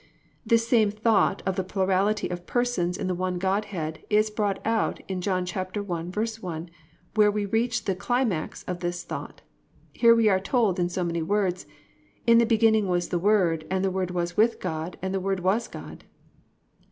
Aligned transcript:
6. 0.01 0.09
This 0.47 0.67
same 0.67 0.89
thought 0.89 1.43
of 1.45 1.55
the 1.55 1.63
plurality 1.63 2.27
of 2.29 2.47
persons 2.47 2.97
in 2.97 3.05
the 3.05 3.13
one 3.13 3.37
Godhead 3.37 4.03
is 4.09 4.31
brought 4.31 4.57
out 4.65 4.99
in 5.07 5.21
John 5.21 5.45
1:1, 5.45 6.69
where 7.13 7.29
we 7.29 7.45
reach 7.45 7.83
the 7.85 7.91
very 7.93 7.99
climax 7.99 8.63
of 8.63 8.79
this 8.79 9.03
thought. 9.03 9.43
Here 9.93 10.15
we 10.15 10.27
are 10.27 10.39
told 10.39 10.79
in 10.79 10.89
so 10.89 11.03
many 11.03 11.21
words: 11.21 11.67
+"In 12.25 12.39
the 12.39 12.47
beginning 12.47 12.87
was 12.87 13.09
the 13.09 13.19
word 13.19 13.67
and 13.69 13.85
the 13.85 13.91
word 13.91 14.09
was 14.09 14.35
with 14.35 14.59
God 14.59 14.97
and 15.03 15.13
the 15.13 15.19
word 15.19 15.41
was 15.41 15.67
God." 15.67 16.03